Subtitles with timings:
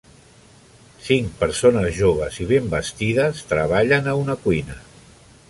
[1.07, 4.81] Cinc persones joves i ben vestides treballen a una cuina.